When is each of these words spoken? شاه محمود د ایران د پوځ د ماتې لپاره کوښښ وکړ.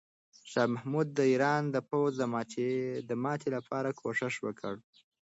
شاه 0.51 0.69
محمود 0.73 1.07
د 1.13 1.19
ایران 1.31 1.63
د 1.69 1.77
پوځ 1.89 2.11
د 3.09 3.11
ماتې 3.23 3.49
لپاره 3.55 3.89
کوښښ 3.99 4.35
وکړ. 4.47 4.73